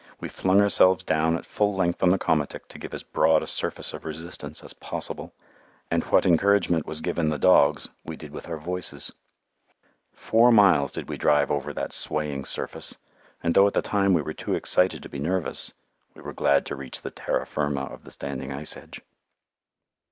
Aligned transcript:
We 0.19 0.29
flung 0.29 0.61
ourselves 0.63 1.03
down 1.03 1.37
at 1.37 1.45
full 1.45 1.75
length 1.75 2.01
on 2.01 2.09
the 2.09 2.17
komatik 2.17 2.67
to 2.69 2.79
give 2.79 2.91
as 2.91 3.03
broad 3.03 3.43
a 3.43 3.45
surface 3.45 3.93
of 3.93 4.03
resistance 4.03 4.63
as 4.63 4.73
possible, 4.73 5.31
and 5.91 6.03
what 6.05 6.25
encouragement 6.25 6.87
was 6.87 7.01
given 7.01 7.29
the 7.29 7.37
dogs 7.37 7.87
we 8.03 8.15
did 8.15 8.31
with 8.31 8.49
our 8.49 8.57
voices. 8.57 9.11
Four 10.11 10.51
miles 10.51 10.91
did 10.91 11.07
we 11.07 11.17
drive 11.19 11.51
over 11.51 11.71
that 11.73 11.93
swaying 11.93 12.45
surface, 12.45 12.97
and 13.43 13.53
though 13.53 13.67
at 13.67 13.73
the 13.75 13.83
time 13.83 14.15
we 14.15 14.23
were 14.23 14.33
too 14.33 14.55
excited 14.55 15.03
to 15.03 15.09
be 15.09 15.19
nervous, 15.19 15.71
we 16.15 16.23
were 16.23 16.33
glad 16.33 16.65
to 16.65 16.75
reach 16.75 17.03
the 17.03 17.11
"terra 17.11 17.45
firma" 17.45 17.83
of 17.83 18.03
the 18.03 18.09
standing 18.09 18.51
ice 18.51 18.75
edge. 18.75 19.01